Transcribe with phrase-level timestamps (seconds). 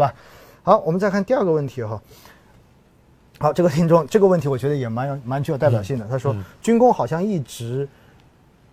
[0.00, 0.12] 吧？
[0.62, 2.00] 好，我们再看第二个问题哈。
[3.38, 6.06] 好，这个听众这个问题我觉得也蛮有蛮具有代表性的。
[6.08, 7.88] 他说，军工好像一直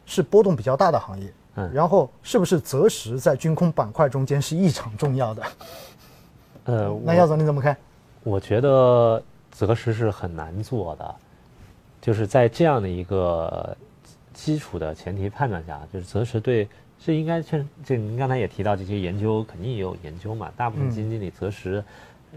[0.05, 5.43] 是波动比较大的行业，嗯，然后是不是择时在军工板块中间是异常重要的？
[6.65, 7.77] 呃， 那姚总你怎么看？
[8.23, 11.15] 我觉得择时是很难做的，
[12.01, 13.75] 就是在这样的一个
[14.33, 16.67] 基础的前提判断下，就是择时对
[16.99, 21.83] 是应该确这您刚才也提到这些研究肯定也有研究嘛，大部分基金经理择时。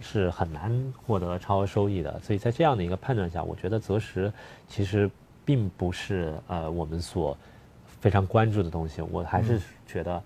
[0.01, 0.73] 是很难
[1.05, 4.33] 获得超额收益的，所以在这样的一个判断下，我觉得择时
[4.69, 5.11] 其实
[5.45, 7.37] 并不是呃我们所
[7.85, 9.03] 非常关注的东西。
[9.03, 10.23] 我还是觉得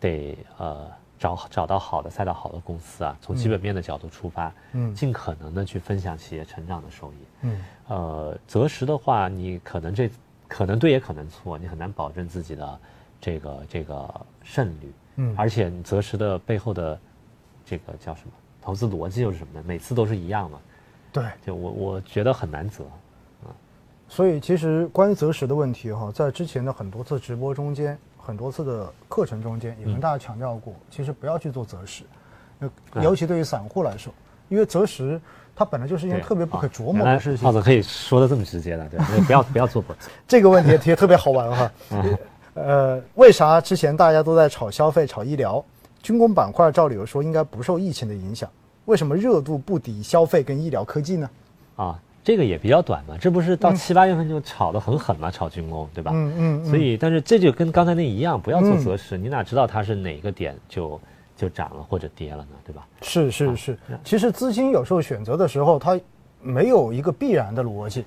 [0.00, 0.90] 得呃
[1.20, 7.16] 找找到好的赛道、好的公司啊，从基本面的角度出发，嗯，尽可能的去分享企业成长的收益。
[7.42, 10.10] 嗯，呃，择时的话，你可能这
[10.48, 12.80] 可能对也可能错，你很难保证自己的
[13.20, 14.08] 这个这个
[14.42, 14.92] 胜率。
[15.16, 16.98] 嗯，而且你择时的背后的
[17.64, 18.32] 这个叫什么？
[18.60, 19.64] 投资逻辑又是什么呢？
[19.64, 20.58] 每次都是一样嘛？
[21.12, 22.82] 对，就我我觉得很难择，
[23.44, 23.48] 啊，
[24.08, 32.02] 所以其实关于择时的问题哈，在之前的很多次直播中间，很多次的课程中间，也跟大家强调过，其实不要去做择时，
[33.00, 34.12] 尤其对于散户来说，
[34.48, 35.20] 因为择时
[35.54, 37.46] 它本来就是一件特别不可琢磨的事情。
[37.46, 39.96] 浩子可以说的这么直接的，对，不要不要做博。
[40.26, 41.72] 这个问题也特别好玩哈，
[42.56, 45.64] 呃，为啥之前大家都在炒消费、炒医疗？
[46.02, 48.48] 军工板块照理说应该不受疫情的影响，
[48.84, 51.28] 为什么热度不敌消费跟医疗科技呢？
[51.74, 56.12] 啊，这个也比较短嘛，这不是到七八月份就炒得很狠嘛，炒军工，对吧？
[56.14, 56.64] 嗯嗯。
[56.64, 61.00] 所以，但是这就跟刚才那一样，不要做择时，你哪知道它是哪个点就
[61.36, 62.56] 就涨了或者跌了呢？
[62.64, 62.86] 对吧？
[63.02, 65.98] 是是是，其实资金有时候选择的时候，它
[66.40, 68.04] 没有一个必然的逻辑，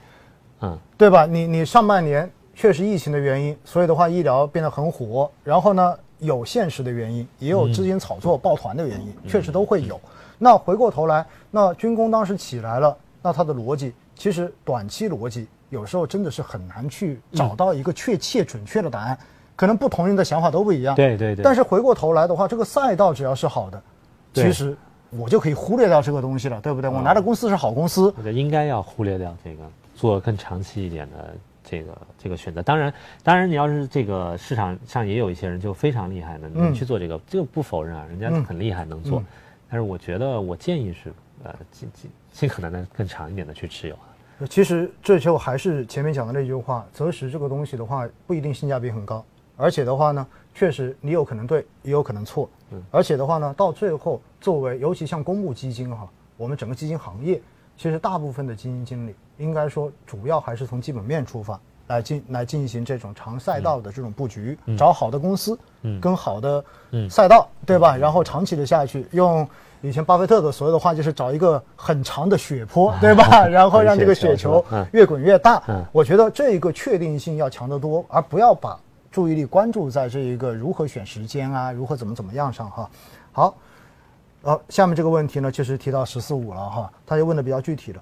[0.62, 1.26] 嗯，对吧？
[1.26, 5.96] 你你上半年确实疫情的原因，所以的话医疗变得很火，然后呢？
[6.18, 9.98] 有现实的原因，也有资金炒作抱团的原因，确实都会有。
[10.38, 19.18] 那回过头来，那军工当时起来了，那它的逻辑其实短期逻辑有时候真的是很难去找到一个确切准确的答案，
[19.56, 20.94] 可能不同人的想法都不一样。
[20.94, 21.42] 对对对。
[21.42, 23.82] 但是回过头来的话，这个赛道只要是好的，
[24.34, 24.76] 其实
[25.12, 26.90] 我就可以忽略掉这个东西了，对不对？
[26.90, 29.64] 我拿的公司是好公司，我觉得应该要忽略掉这个，
[29.96, 31.34] 做更长期一点的。
[31.70, 32.92] 这个这个选择，当然，
[33.22, 39.24] 当然，你要是这个市场上也有一些人就非常厉害的，能去做这个，这个不否认啊，人家很厉害能做。
[39.70, 41.14] 但是我觉得，我建议是，
[41.44, 43.96] 呃，尽尽尽可能的更长一点的去持有。
[44.50, 49.24] 其实这就还是前面讲的那句话，择时这个东西的话，不一定性价比很高，
[49.56, 50.26] 而且的话呢，
[50.56, 52.50] 确实你有可能对，也有可能错。
[52.72, 52.82] 嗯。
[52.90, 57.40] 而且的话呢，到最后，作为尤其像公募基金哈，我们整个基金行业，
[57.80, 59.16] 其实大部分的基金经理。
[59.38, 61.58] 应该说，主要还是从基本面出发
[61.88, 66.62] 来进来进行这种长赛道的这种布局，找好的公司，嗯，跟好的
[67.10, 67.96] 赛道，对吧？
[67.96, 69.48] 然后长期的下去，用
[69.82, 73.24] 以前巴菲特的所有的话，就是找一个很长的雪坡，对吧？
[73.48, 75.64] 然后让这个雪球越滚越大。
[75.94, 78.78] 我觉得这一个确定性要强得多，而不要把
[79.10, 82.90] 注意力关注在这一个如何选时间啊，如何怎么怎么样上哈。
[83.32, 83.56] 好，
[84.44, 88.02] 呃，下面这个问题呢，就是提到“十四五”了哈，他就问的比较具体了。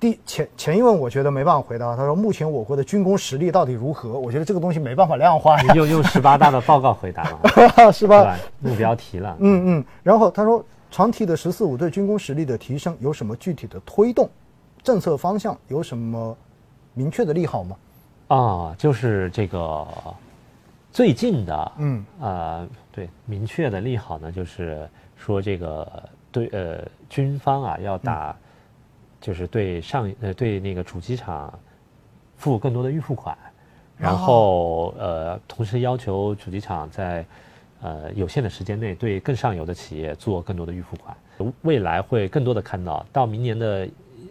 [0.00, 1.94] 第前前一问，我觉得没办法回答。
[1.94, 5.60] 他说：“目前我国的军工实力到底如何？”我觉得这个东西没办法量化。
[5.74, 8.36] 用用十八大的报告回答了， 是吧？
[8.60, 9.36] 目标提了。
[9.38, 9.84] 嗯嗯。
[10.02, 14.28] 然后他说：“长提的‘十四五’对军工实力的提升有什么具体的推动？
[14.82, 16.34] 政策方向有什么
[16.94, 17.76] 明确的利好吗？”
[18.28, 19.86] 啊，就是这个
[20.96, 28.34] 最近的，嗯啊，对，明确的利好呢，就是说这个对呃军方啊要打。
[29.20, 31.52] 就是对上呃对那个主机厂
[32.36, 33.36] 付更多的预付款，
[33.98, 37.26] 然后呃同时要求主机厂在
[37.82, 41.16] 呃有限的时间内对更上游的企业做更多的预付款，
[41.62, 43.88] 未来会更多的看到，到明年的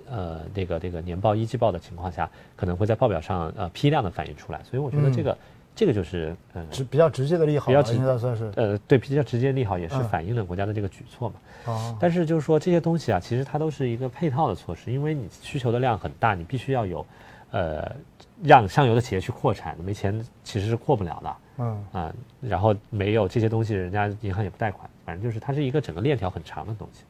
[0.09, 5.37] 呃这个这个年报一季报的情况下，可能会在报表上呃批量的反映出来，所以我觉得这个。
[5.75, 11.35] 这个就是嗯，直比较直接的利好，比较直接算是呃，对，比较直接利好也是反映了国家的这个举措嘛。
[11.65, 11.97] 哦。
[11.99, 17.05] 但是就是说这些东西啊，其实它都是一个配套的措施，因为你需求的量很大，你必须要有，
[17.51, 17.93] 呃，
[18.41, 21.35] 让上游的企业去扩产，没钱其实是扩不了的。
[21.57, 21.85] 嗯。
[21.91, 27.03] 啊，然后没有这些东西，人家银行也不贷款，反正就是它是一个整个链条很长的东西。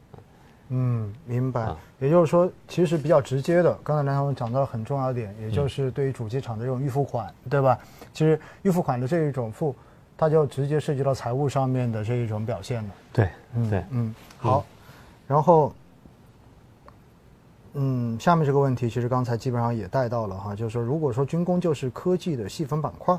[0.70, 1.70] 嗯，明白。
[2.00, 7.78] 也就是说，其实比较直接的，刚才梁总讲到了很重要的点，也就是对于主机厂的这种预付款，对吧？
[8.14, 9.76] 其实预付款的这一种付，
[10.18, 12.90] 它就直接涉及到财务上面的这一种表现了。
[13.14, 14.66] 对，嗯，对，嗯，好。
[15.28, 15.74] 然后，
[17.74, 23.18] 嗯，下面这个问题其实刚才基本上也带到了哈，就是说，如果说军工就是科技的细分板块，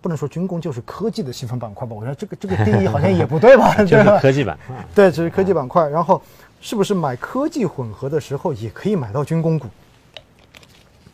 [0.00, 1.94] 不能说军工就是科技的细分板块吧？
[1.94, 3.74] 我觉得这个这个定义好像也不对吧？
[3.84, 4.76] 就是科技板块。
[4.94, 5.88] 对，只是科技板块。
[5.88, 6.20] 然后，
[6.60, 9.66] 是不是买科技混合的时候也可以买到军工股？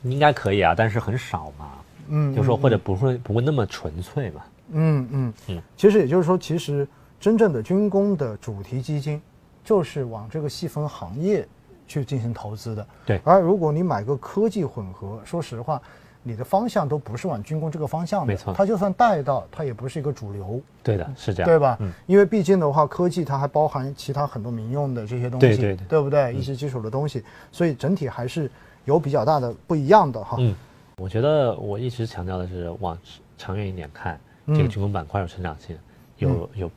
[0.03, 1.73] 应该可以啊，但是很少嘛。
[2.09, 4.43] 嗯，就说或者不会不会那么纯粹嘛。
[4.73, 5.63] 嗯嗯嗯。
[5.77, 6.87] 其实也就是说，其实
[7.21, 9.21] 真正的军工的主题基金，
[9.65, 11.47] 就是往这个细分行业
[11.87, 12.87] 去进行投资的。
[13.07, 13.21] 对。
[13.25, 15.81] 而如果你买个科技混合，说实话。
[16.28, 18.52] 你的方向都不是往军工这个方向的，没错。
[18.52, 20.61] 它就算带到，它也不是一个主流。
[20.82, 21.76] 对的，是这样，对吧？
[21.78, 21.93] 嗯。
[22.06, 26.34] 因为毕竟的话，科技它还包含其他很多民用的这些东西，对对对，对不对？
[26.34, 28.50] 一些基础的东西，所以整体还是
[28.87, 30.37] 有比较大的不一样的哈。
[30.40, 30.52] 嗯，
[30.96, 32.99] 我觉得我一直强调的是往
[33.38, 34.19] 长远一点看，
[34.49, 35.78] 这个军工板块有成长性，
[36.19, 36.70] 有有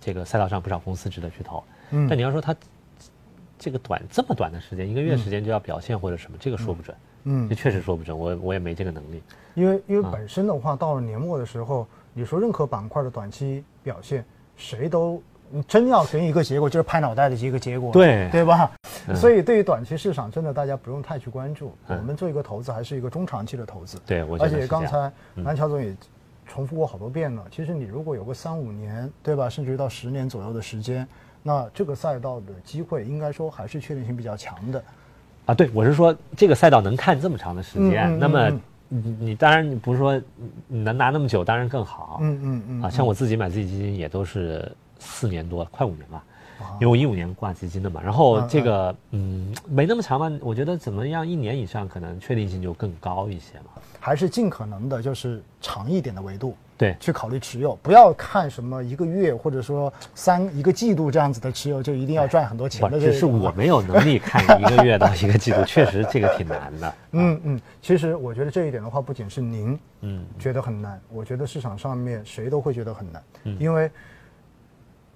[0.00, 1.62] 这个赛道上不少公司值得去投。
[1.90, 2.08] 嗯。
[2.08, 2.52] 但你要说它
[3.56, 6.96] 这个短这么短的时间，一个月时间就要表现或者什么，这个说不准。
[6.96, 7.06] 嗯，
[7.48, 9.22] 这确实说不准，我我也没这个能力。
[9.54, 14.24] 因为因为本身的话，到了年末的时候，你说任何板块的短期表现，
[14.56, 15.20] 谁都
[15.66, 18.70] 真要给你一个结果，就是拍脑袋的一个结果，对对吧？
[19.14, 21.72] 所以对于短期市场，真的大家不用太去关注。
[21.88, 23.98] 我们做一个投资，还是一个中长期的投资。
[24.06, 25.94] 对，我而且刚才南乔总也
[26.46, 27.44] 重复过好多遍了。
[27.50, 29.48] 其实你如果有个三五年，对吧？
[29.48, 31.06] 甚至于到十年左右的时间，
[31.42, 34.84] 那这个赛道的机会，应该说还是确定性比较强的。
[35.50, 38.48] 啊，对，我是说这个赛道能看这么长的时间，那么
[38.88, 40.16] 你你当然你不是说
[40.68, 42.18] 你能拿那么久，当然更好。
[42.22, 42.82] 嗯嗯嗯。
[42.82, 44.70] 啊，像我自己买自己基金也都是
[45.00, 46.22] 四年多，快五年吧，
[46.74, 48.00] 因为我一五年挂基金的嘛。
[48.02, 53.82] 然后这个嗯没那么长嘛，我觉得怎么样一年以上可能确定性就更高一些嘛。
[53.98, 56.56] 还是尽可能的就是长一点的维度。
[56.78, 62.98] 对，去考虑持有，不要看什么一个月或者说三一个季度这样子的持有，就一定要赚很多钱的。
[62.98, 66.94] 只是我没有能力看一个月到一个季度， 确实这个挺难的。
[67.12, 73.22] 嗯嗯，其实我觉得这一点的话，不仅是您嗯觉得很难，我觉得市场上面谁都会觉得很难，
[73.58, 73.90] 因为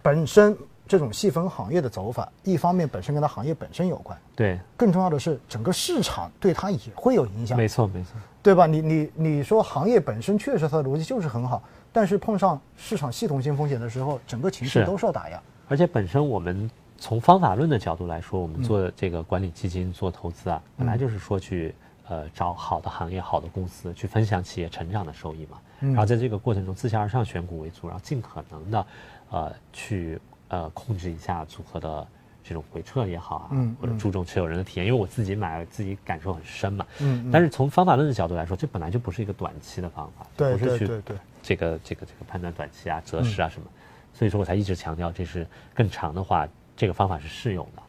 [0.02, 0.55] 本身。
[0.86, 8.10] 这种细分行业的走法，一方面本身跟它行业本身有关，对，更重要的是整个市场对它也会有影响，没错没错，
[8.42, 8.66] 对吧？
[8.66, 15.40] 你你你说行业本身确实它的逻辑就是很好，但是碰上市场系统性风险的时候，整个情绪都受打压。
[15.69, 21.75] 而且本身我们从方法论的角度来说，我们做这个管理基金做投资啊，本来就是说去
[22.08, 28.86] 呃找好的行业、好的公司去分享企业成长的收益嘛，然后在这个过程中自下而上选股为主，然后尽可能的
[29.31, 30.20] 呃去。
[30.49, 32.06] 呃，控制一下组合的
[32.43, 33.50] 这种回撤也好啊，
[33.81, 36.87] 或者注重持有人的体验，因为我自己买，自己感受很深嘛。
[37.00, 37.31] 嗯。
[37.32, 43.67] 但是从方法论的角度来说，这本来就不是一个短期的方法，不是去这个这个这个判断短期啊、择时啊什么。
[44.12, 46.46] 所以说我才一直强调，这是更长的话，
[46.76, 47.82] 这个方法是适用的，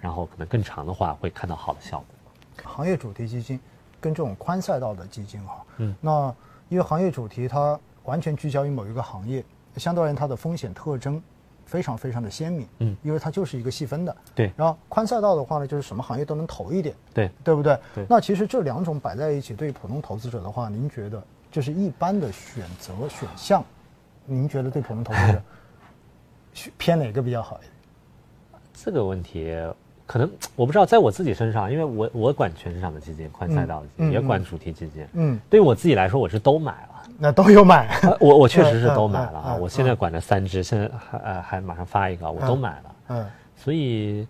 [0.00, 2.70] 然后可能更长的话会看到好的效果。
[2.70, 3.58] 行业主题基金
[4.00, 6.34] 跟这种宽赛道的基金哈，嗯，那
[6.68, 9.42] 因为行业主题它完全聚焦于某一个行业，
[9.76, 11.20] 相对而言它的风险特征。
[11.64, 14.52] 非常非常的鲜明，嗯，因为它就是一个细分的，对。
[14.56, 17.78] 然后宽赛道的话呢，就是什么行业都能投一点，对，对不对？
[17.94, 18.06] 对。
[18.08, 23.64] 那其实这两种摆在一起，对于普通投资者的话，您觉得就是一般的选择选项，
[24.26, 25.42] 您觉得对普通投资者
[26.76, 27.72] 偏哪个比较好一点？
[28.74, 29.54] 这个问题
[30.06, 36.88] 可能 我不知道，在我自己身上，因为我我管全市场的基金，宽赛道的基金，也管主题基金，嗯，对于我自己来说，我是都买了。
[37.18, 37.88] 那都有买，
[38.18, 39.54] 我我确实是都买了啊！
[39.54, 42.94] 我现在管着三只，现在还呃还马上发一个，我都买了。
[43.08, 43.26] 嗯，
[43.56, 44.26] 所以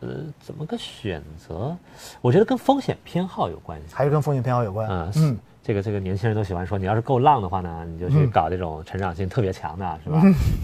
[0.00, 1.76] 呃怎么个选择？
[2.20, 4.88] 我觉得跟风险偏好有关系，还是跟风险偏好有关。
[4.88, 10.22] 嗯嗯，这个这个年轻人都喜欢说，你要是够浪的话呢，你就去搞这种成长性特别强的，是吧？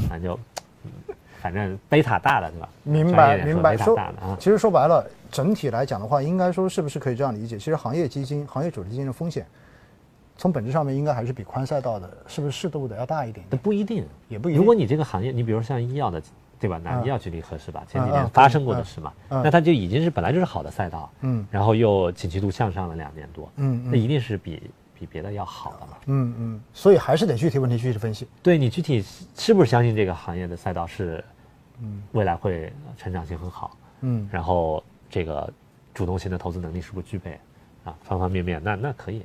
[0.09, 0.39] 那就
[1.45, 2.69] 反正贝塔大的，对吧？
[2.85, 3.77] 明白明白。
[3.77, 3.95] 说
[4.39, 7.59] 其实说白了，整体来讲的话，应该说是不是可以这样理解？
[7.59, 9.47] 其实行业基金、行业主题基金的风险。
[10.39, 13.45] 从本质上面应该还是比宽赛道的，是不是适度的要大一点？
[13.63, 14.59] 不一定，也不一定。
[14.59, 16.23] 如果你这个行业，你比如像医药的，
[16.59, 16.81] 对吧？
[16.83, 17.85] 拿医药举例合适吧？
[17.87, 24.63] 前几年发生过的事嘛，那它就已经是本来就是好的赛道，嗯，然后又景气度向上了两年多，嗯，那一定是比
[24.99, 26.61] 比别的要好的嘛，嗯嗯。
[26.73, 28.27] 所以还是得具体问题具体分析。
[28.43, 29.05] 对你具体
[29.37, 31.23] 是不是相信这个行业的赛道是，
[31.81, 35.53] 嗯，未来会成长性很好，嗯，然后这个
[35.93, 37.39] 主动型的投资能力是不是具备，
[37.85, 39.23] 啊，方方面面，那那可以。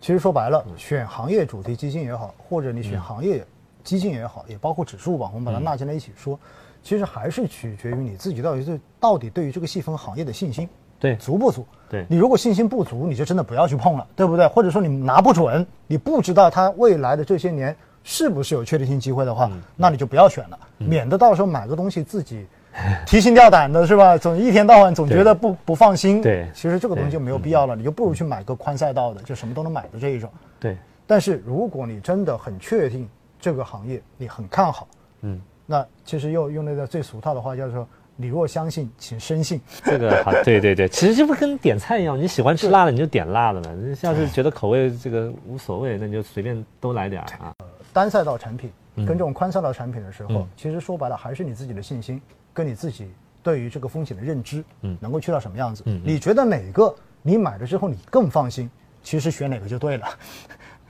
[0.00, 3.44] 其实说白了，选行业主题基金也好，或者你选行业
[3.82, 6.38] 基金也好，也包括指数吧，我们把它纳进来一起说，
[6.82, 10.68] 其实还是取决于你自己到底对到底对于这个细分行业的信心，
[11.00, 11.16] 对。
[11.16, 11.66] 足不足？
[11.88, 12.04] 对。
[12.08, 14.46] 你如果信心不足，你就真的不要去碰了，对不对？
[14.46, 22.46] 或者说你拿不准，你不知道它未来的这些年是不是有确定性机会的话，那你就不要选了，免得到时候买个东西自己。
[23.06, 24.18] 提心吊胆的是吧？
[24.18, 26.20] 总一天到晚总觉得不不放心。
[26.20, 30.28] 对，其实这个东西就没有必要了，你就不如去买个宽赛道的，就什么都能买的这一种。
[30.58, 33.08] 对，但是如果你真的很确定
[33.38, 34.88] 这个行业，你很看好，
[35.20, 47.54] 嗯，那其实又用那个最俗套的话叫做“你若相信，请深信 这个好，对对对，其实这不跟点菜一样，你喜欢吃辣的你就点辣的嘛，你要是觉得口味这个无所谓，那你就随便都来点儿啊。”。
[47.94, 49.06] 单赛道产品嗯。
[49.06, 50.48] 跟这种宽赛道产品的时候，嗯。
[50.54, 52.20] 其实说白了还是你自己的信心
[52.52, 53.10] 跟你自己
[53.42, 54.98] 对于这个风险的认知，嗯。
[55.00, 55.82] 能够去到什么样子。
[55.86, 56.02] 嗯嗯。
[56.04, 58.68] 你觉得哪个你买了之后你更放心，
[59.02, 60.06] 其实选哪个就对了。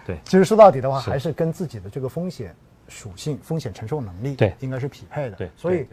[0.04, 0.18] 对。
[0.26, 2.52] 其实说到底的话，还是跟自己的这个风险
[2.88, 4.54] 属性、风险承受能力，对。
[4.61, 5.37] 应该是匹配的。
[5.37, 5.88] 对所以对